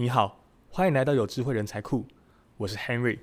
[0.00, 2.06] 你好，欢迎来到有智慧人才库，
[2.56, 3.18] 我是 Henry。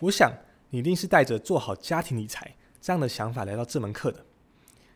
[0.00, 0.30] 我想
[0.68, 4.26] 你一定是带着做好家庭理财这样的想法来到这门课的。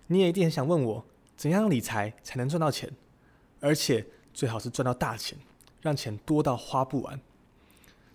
[0.09, 2.93] 你也一定很想问我，怎样理财才能赚到钱，
[3.59, 5.39] 而且最好是赚到大钱，
[5.81, 7.19] 让钱多到花不完。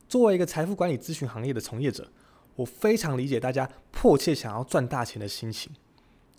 [0.08, 2.08] 作为一个财富管理咨询行业的从业者，
[2.56, 5.74] 我非常理解大家迫切想要赚大钱的心情。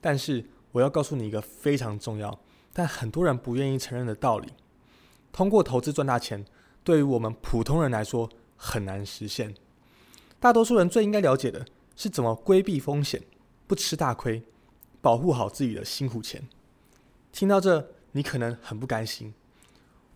[0.01, 2.39] 但是我要告诉你一个非常重要，
[2.73, 4.53] 但很多人不愿意承认的道理。
[5.39, 6.45] 通过投资赚大钱，
[6.83, 9.55] 对于我们普通人来说很难实现。
[10.41, 13.23] 大多数人最应该了解的是怎么规避风险，
[13.65, 14.43] 不吃大亏，
[15.01, 16.49] 保护好自己的辛苦钱。
[17.31, 19.33] 听到这，你可能很不甘心。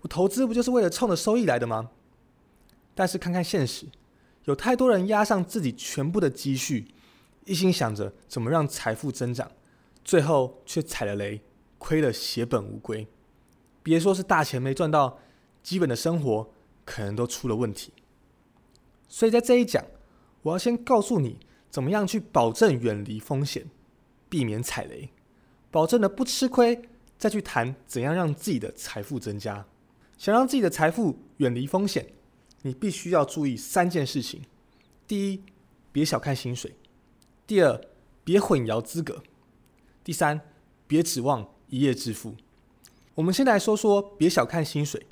[0.00, 1.92] 我投资不就是为了冲着收益来的吗？
[2.92, 3.86] 但是看看现实，
[4.46, 6.88] 有太多人压上自己全部的积蓄，
[7.44, 9.52] 一心想着怎么让财富增长，
[10.02, 11.40] 最后却踩了雷，
[11.78, 13.06] 亏了血本无归。
[13.82, 15.18] 别说是大钱没赚到，
[15.62, 16.52] 基本的生活
[16.84, 17.92] 可能都出了问题。
[19.08, 19.84] 所以在这一讲，
[20.42, 23.70] 我要先告诉你怎么样去保证远离风险，
[24.28, 25.10] 避免踩雷，
[25.70, 29.66] 保证了不吃亏，再去谈怎样让自己的财富增加。
[30.16, 32.12] 想让自己的财富远离风险，
[32.62, 34.42] 你必须要注意三件事情：
[35.06, 35.42] 第一，
[35.90, 36.70] 别小看薪水；
[37.46, 37.80] 第二，
[38.22, 39.16] 别混淆资格；
[40.04, 40.40] 第三，
[40.86, 42.36] 别指望一夜致富。
[43.14, 45.06] 我们先来说说，别小看薪水。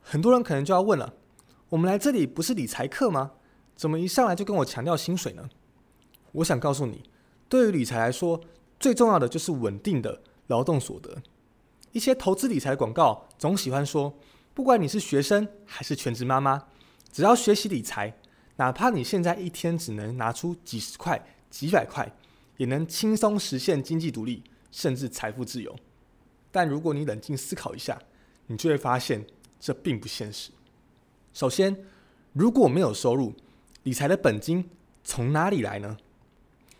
[0.00, 1.14] 很多人可能就要问了：
[1.70, 3.32] 我们来这里不是理财课吗？
[3.74, 5.48] 怎么一上来就跟我强调薪水呢？
[6.32, 7.08] 我想告诉你，
[7.48, 8.38] 对于理财来说，
[8.78, 11.22] 最重要的就是稳定的劳动所得。
[11.92, 14.14] 一些投资理财广告总喜欢说，
[14.52, 16.66] 不管你是学生还是全职妈妈，
[17.10, 18.14] 只要学习理财，
[18.56, 22.14] 哪怕你现在一天只能拿出几十块、几百块，
[22.58, 25.74] 也能轻松实现经济独立，甚至财富自由。
[26.56, 28.00] 但如果你冷静思考一下，
[28.46, 29.22] 你就会发现
[29.60, 30.50] 这并不现实。
[31.34, 31.84] 首先，
[32.32, 33.34] 如果没有收入，
[33.82, 34.70] 理财的本金
[35.04, 35.98] 从哪里来呢？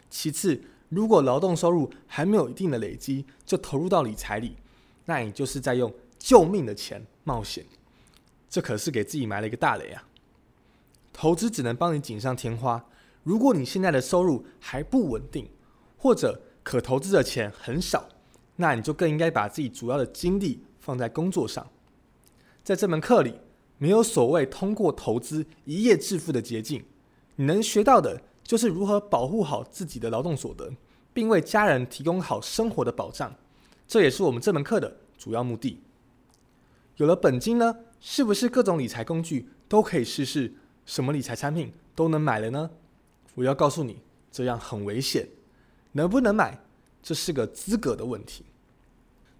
[0.08, 4.56] 其次，如果劳动收入还没有一定的累积就投入到理财里，
[5.04, 7.62] 那你就是在用救命的钱冒险，
[8.48, 10.08] 这可是给自己埋了一个大雷啊！
[11.12, 12.82] 投资只能帮你锦上添花，
[13.22, 15.50] 如果你现在的收入还不稳定，
[15.98, 18.08] 或者可投资的钱很少。
[18.56, 21.66] 那你就更应该把自己主要的精力放在工作上。
[22.64, 23.34] 在这门课里，
[23.78, 26.84] 没有所谓通过投资一夜致富的捷径，
[27.36, 30.72] 你能学到的就是如何保护好自己的劳动所得，
[31.12, 33.34] 并为家人提供好生活的保障。
[33.86, 35.80] 这也是我们这门课的主要目的。
[36.96, 40.54] 有了本金呢，是不是各种理财工具都可以试试？
[40.86, 42.70] 什么理财产品都能买了呢？
[43.34, 43.98] 我要告诉你，
[44.32, 45.28] 这样很危险。
[45.92, 46.58] 能不能买？
[47.06, 48.44] 这是个资格的问题，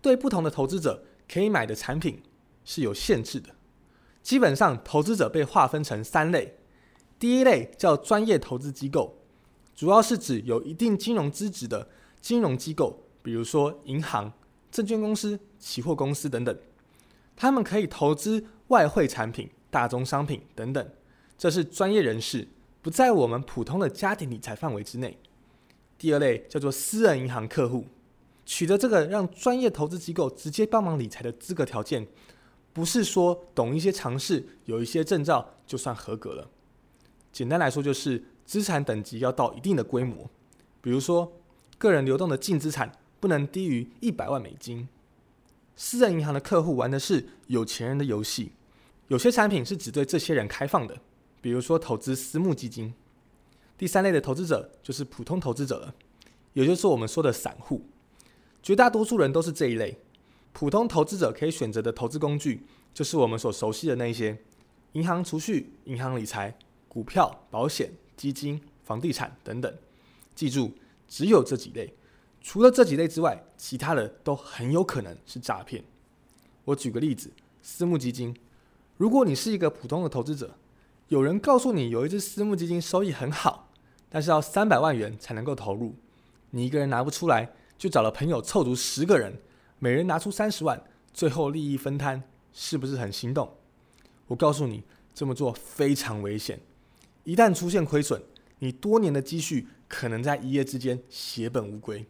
[0.01, 2.23] 对不同的投资者可以买的产品
[2.65, 3.57] 是有限制的。
[4.23, 6.59] 基本上，投资者被划分成三类。
[7.19, 9.17] 第一类叫专业投资机构，
[9.75, 11.89] 主要是指有一定金融资质的
[12.21, 14.33] 金融机构，比如说银行、
[14.71, 16.57] 证券公司、期货公司等等，
[17.35, 20.89] 他们可以投资外汇产品、大宗商品等等，
[21.37, 22.47] 这是专业人士，
[22.81, 25.19] 不在我们普通的家庭理财范围之内。
[25.99, 27.87] 第二类叫做私人银行客户，
[28.45, 32.07] 取得这个让专业投资机构直接帮忙理财的资格条件，
[32.73, 36.51] 不是说懂一些常识、有一些证照就算合格了。
[37.33, 40.31] 简单来说，就是资产等级要到一定的规模，
[40.81, 41.33] 比如说
[41.79, 44.89] 个人流动的净资产不能低于一百万美金。
[45.75, 48.53] 私人银行的客户玩的是有钱人的游戏，
[49.09, 50.99] 有些产品是只对这些人开放的，
[51.41, 52.95] 比如说投资私募基金。
[53.79, 55.95] 第三类的投资者就是普通投资者了，
[56.55, 57.83] 也就是我们说的散户。
[58.63, 59.99] 绝大多数人都是这一类。
[60.53, 64.39] 普通投资者可以选择的投资工具，就是我们所熟悉的那些：
[64.93, 66.57] 银行储蓄、银行理财、
[66.89, 69.73] 股票、保险、基金、房地产等等。
[70.35, 70.73] 记住，
[71.07, 71.95] 只有这几类。
[72.41, 75.85] 除了这几类之外，其他的都很有可能是诈骗。
[76.65, 78.35] 我举个例子：私募基金。
[78.97, 80.57] 如果你是一个普通的投资者，
[81.09, 83.66] 有人告诉你有一只私募基金收益很好。
[84.17, 85.95] 但是要三百万元才能够投入，
[86.49, 89.39] 你一个人拿不出来，就找了朋友凑足十个人，
[89.79, 90.83] 每人拿出三十万，
[91.13, 93.53] 最后利益分摊，是不是很心动？
[94.29, 94.83] 我告诉你，
[95.13, 96.59] 这么做非常危险，
[97.25, 98.23] 一旦出现亏损，
[98.61, 102.07] 你多年的积蓄可能在一夜之间血本无归。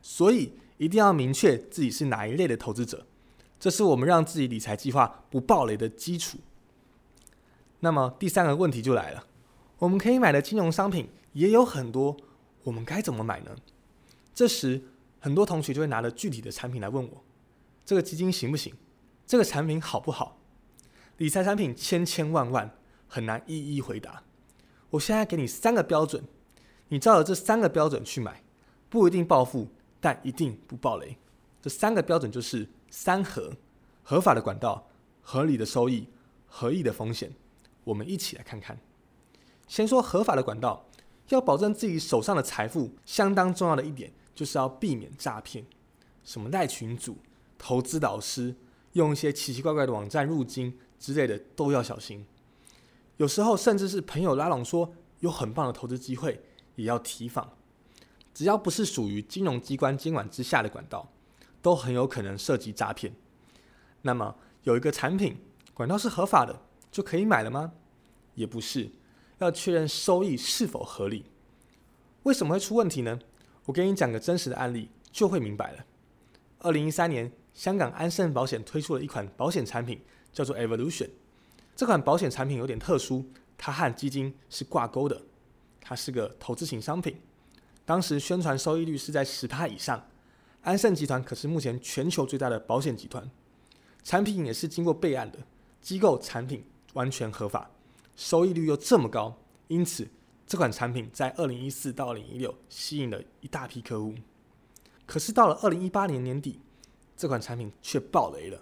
[0.00, 3.04] 所以一定要明确自己是哪一类的投资者，
[3.60, 6.38] 这是我们让自己理财计划不暴雷的基础。
[7.80, 9.26] 那么第三个问题就来了，
[9.78, 11.08] 我们可以买的金融商品。
[11.34, 12.16] 也有很多，
[12.62, 13.56] 我们该怎么买呢？
[14.32, 14.80] 这时，
[15.18, 17.24] 很多同学就会拿着具体的产品来问我：
[17.84, 18.72] 这个基金行不行？
[19.26, 20.38] 这个产品好不好？
[21.16, 22.72] 理财产品千千万万，
[23.08, 24.22] 很难一一回答。
[24.90, 26.22] 我现在给你三个标准，
[26.86, 28.44] 你照着这三个标准去买，
[28.88, 29.66] 不一定暴富，
[30.00, 31.18] 但一定不暴雷。
[31.60, 33.52] 这三个标准就是三合：
[34.04, 34.88] 合法的管道、
[35.20, 36.06] 合理的收益、
[36.46, 37.32] 合意的风险。
[37.82, 38.78] 我们一起来看看。
[39.66, 40.86] 先说合法的管道，
[41.28, 45.64] 要保证自己手上的财富，相当重要的一点就是要避免诈骗。
[46.22, 47.18] 什么赖群主、
[47.58, 48.54] 投资导师，
[48.92, 52.26] 用一些奇奇怪怪的网站入金之类的，都要小心。
[53.16, 56.42] 有时候甚至是朋友拉拢说有很棒的投资机会，
[56.76, 57.52] 也要提防。
[58.32, 61.08] 只要不是属于金融机关监管之下的管道，
[61.62, 63.14] 都很有可能涉及诈骗。
[64.02, 65.36] 那么有一个产品
[65.72, 67.72] 管道是合法的，就可以买了吗？
[68.34, 68.90] 也不是，
[69.44, 71.26] 要确认收益是否合理。
[72.24, 73.20] 为什么会出问题呢？
[73.66, 75.84] 我给你讲个真实的案例，就会明白了。
[76.60, 80.00] 二零一三年，香港安盛保险推出了一款保险产品，
[80.32, 81.10] 叫做 Evolution。
[81.76, 83.24] 这款保险产品有点特殊，
[83.58, 85.20] 它和基金是挂钩的，
[85.80, 87.20] 它是个投资型商品。
[87.84, 90.06] 当时宣传收益率是在十趴以上，
[90.62, 93.30] 安盛集团可是目前全球最大的保险集团，
[94.02, 95.38] 产品也是经过备案的，
[95.82, 96.64] 机构产品
[96.94, 97.70] 完全合法，
[98.16, 99.36] 收益率又这么高，
[99.68, 100.08] 因此
[100.46, 104.14] 这款产品在二零一四到二零一六吸引了一大批客户。
[105.06, 106.60] 可是到了二零一八年年底，
[107.16, 108.60] 这款产品却爆雷了，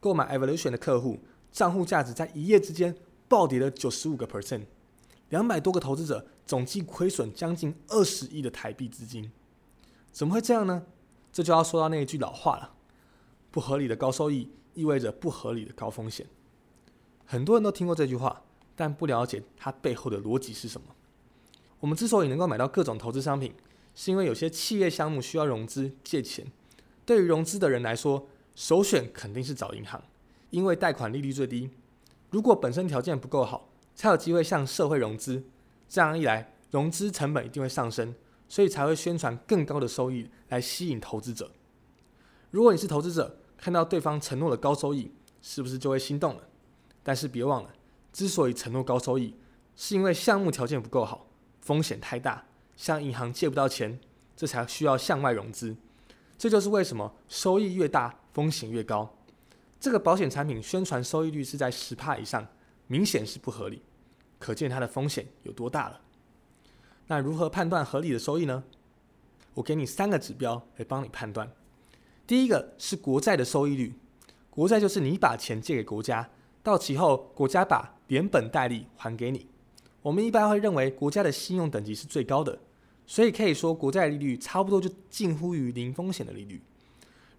[0.00, 1.18] 购买 Evolution 的客户。
[1.52, 2.94] 账户价值在一夜之间
[3.28, 4.66] 暴跌了九十五个 percent，
[5.30, 9.32] 两百多个投资者总计亏损将近二十亿的台币资金，
[10.12, 10.84] 怎么会这样呢？
[11.32, 12.74] 这就要说到那一句老话了：
[13.50, 16.26] 不合理的高收益意味着不合理的高风险。
[17.24, 18.42] 很多人都听过这句话，
[18.76, 20.86] 但不了解它背后的逻辑是什么。
[21.80, 23.52] 我们之所以能够买到各种投资商品，
[23.94, 26.46] 是因为有些企业项目需要融资借钱，
[27.04, 30.00] 对于融资的人来说，首选肯定是找银行。
[30.50, 31.70] 因为贷款利率最低，
[32.30, 35.42] 如果本身条件不够好，才有机会向社会融资。
[35.88, 38.14] 这样一来，融资成本一定会上升，
[38.48, 41.50] 所以才会宣传更高的收益来吸引投资者。
[42.50, 45.10] 如果你是投资者，看到对方承诺的高收益，
[45.42, 46.42] 是不是就会心动了？
[47.02, 47.74] 但是别忘了，
[48.16, 49.34] 之所以承诺高收益，
[49.76, 51.26] 是因为项目条件不够好，
[51.60, 54.00] 风险太大，向银行借不到钱，
[54.34, 55.76] 这才需要向外融资。
[56.38, 59.18] 这就是为什么收益越大，风险越高。
[59.78, 62.46] 这个保险产品宣传收益率是在十帕以上，
[62.86, 63.82] 明显是不合理，
[64.38, 66.00] 可见它的风险有多大了。
[67.08, 68.64] 那如何判断合理的收益呢？
[69.52, 71.52] 我给你三个指标来帮你判断。
[72.26, 73.92] 第一个是国债的收益率，
[74.48, 76.30] 国债就是你把钱借给国家，
[76.66, 79.46] 到期后国家把连本带利还给你。
[80.02, 82.58] 我们一般会认为国家的信用等级是最高的，
[83.06, 86.60] 所以可以说国债利率差不多就近乎于零风险的利率。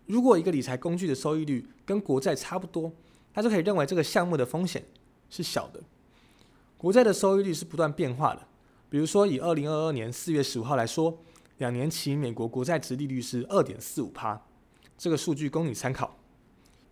[0.05, 2.89] 如果一个理财工具的收益率跟国债差不多，
[3.33, 4.81] 那就可以认为这个项目的风险
[5.29, 5.81] 是小的。
[6.77, 8.47] 国债的收益率是不断变化的，
[8.89, 11.17] 比如说以二零二二年四月十五号来说，
[11.57, 14.41] 两年期美国国债值利率是二点四五趴，
[14.97, 16.15] 这个数据供你参考。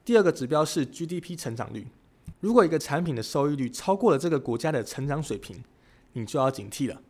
[0.03, 1.87] 第二个指标是 GDP 成长率，
[2.45, 5.63] 如果一个产品的收益率超过了这个国家的成长水平，
[6.13, 7.01] 你就要警惕了。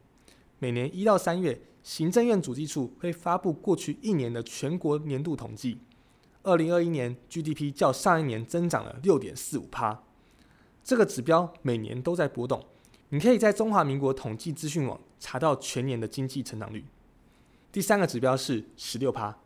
[0.60, 5.78] 每年一到三月，行政院主计处会发布过去一年的全国年度统计。
[6.44, 10.02] 二零二一年 GDP 较上一年增长了六点四五趴，
[10.82, 12.66] 这个指标每年都在波动。
[13.10, 16.86] 你可以在中华民国统计资讯网查到全年的经济成长率。
[17.74, 19.38] 第三个指标是十六趴，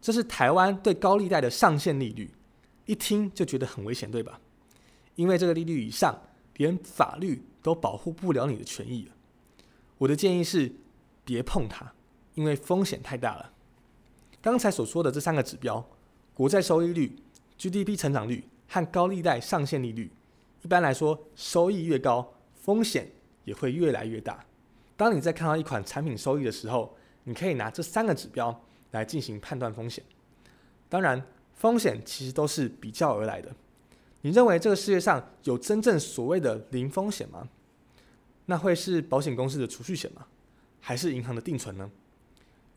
[0.00, 2.30] 这是台湾对高利贷的上限利率，
[2.86, 4.38] 一听就觉得很危险，对吧？
[5.14, 6.22] 因为这个利率以上，
[6.56, 9.12] 连法律都保护不了你的权益了。
[9.98, 10.72] 我的建议是
[11.24, 11.92] 别碰它，
[12.34, 13.52] 因为风险太大了。
[14.42, 15.86] 刚才所说的这三个指标。
[16.36, 17.14] 国债收益率、
[17.56, 20.10] GDP 成长率和高利贷上限利率，
[20.62, 23.08] 一般来说，收益越高，风险
[23.44, 24.44] 也会越来越大。
[24.96, 30.02] 当你在看到一款产品收益的时候，你可以拿这三个指标来进行判断风险。
[30.88, 33.54] 当然，风险其实都是比较而来的。
[34.24, 37.46] 你认为这个世界上有真正所谓的零风险吗？
[38.46, 40.24] 那会是保险公司的储蓄险吗？
[40.80, 41.90] 还是银行的定存呢？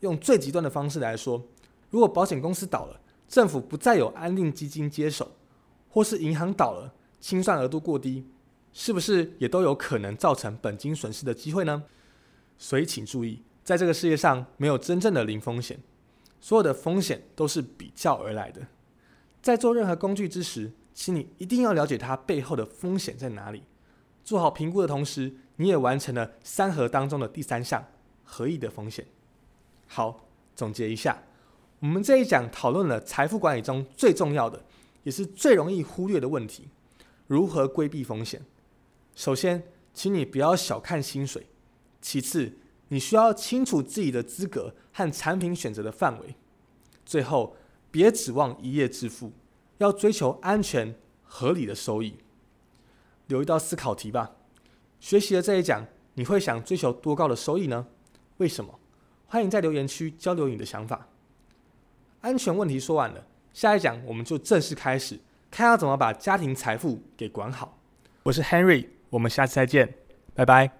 [0.00, 1.42] 用最极端的方式来说，
[1.88, 5.32] 如果保险公司倒了，政府不再有安定基金接手，
[5.88, 8.26] 或是银行倒了，清算额度过低，
[8.74, 11.84] 是不是也都有可能造成本金损失的机会呢？
[12.58, 15.80] 所以请注意，在这个世界上没有真正的零风险，
[16.42, 18.66] 所有的风险都是比较而来的。
[19.40, 23.62] 在做任何工具之时，请你一定要了解它背后的风险在哪里。
[24.24, 27.86] 做好评估的同时，你也完成了三合当中的第三项
[28.24, 29.06] 合意的风险。
[29.86, 30.26] 好，
[30.56, 31.22] 总结一下。
[31.78, 34.60] 我们这一讲讨论了财富管理中最重要的，
[35.04, 36.66] 也是最容易忽略的问题：
[37.28, 38.44] 如何规避风险。
[39.14, 39.62] 首先，
[39.94, 41.44] 请你不要小看薪水；
[42.02, 46.34] 其次，你需要清楚自己的资格和产品选择的范围；
[47.06, 47.56] 最后，
[47.92, 49.30] 别指望一夜致富，
[49.78, 50.94] 要追求安全
[51.24, 52.16] 合理的收益。
[53.26, 54.32] 留一道思考题吧。
[55.00, 57.86] 学习了这一讲，你会想追求多高的收益呢？
[58.38, 58.78] 为什么？
[59.26, 61.08] 欢迎在留言区交流你的想法。
[62.20, 65.20] 安全问题说完了，下一讲我们就正式开始，
[65.50, 67.78] 看要怎么把家庭财富给管好。
[68.24, 69.94] 我是 Henry，我们下次再见，
[70.34, 70.77] 拜拜。